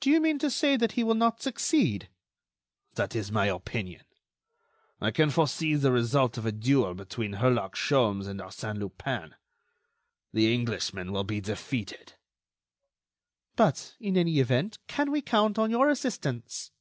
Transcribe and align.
"Do 0.00 0.10
you 0.10 0.20
mean 0.20 0.40
to 0.40 0.50
say 0.50 0.76
that 0.76 0.92
he 0.98 1.04
will 1.04 1.14
not 1.14 1.40
succeed?" 1.40 2.08
"That 2.94 3.14
is 3.14 3.30
my 3.30 3.46
opinion. 3.46 4.02
I 5.00 5.12
can 5.12 5.30
foresee 5.30 5.76
the 5.76 5.92
result 5.92 6.36
of 6.36 6.44
a 6.44 6.50
duel 6.50 6.92
between 6.94 7.34
Herlock 7.34 7.76
Sholmes 7.76 8.26
and 8.26 8.40
Arsène 8.40 8.78
Lupin. 8.80 9.36
The 10.32 10.52
Englishman 10.52 11.12
will 11.12 11.22
be 11.22 11.40
defeated." 11.40 12.14
"But, 13.54 13.94
in 14.00 14.16
any 14.16 14.40
event, 14.40 14.78
can 14.88 15.12
we 15.12 15.22
count 15.22 15.56
on 15.56 15.70
your 15.70 15.88
assistance?" 15.88 16.72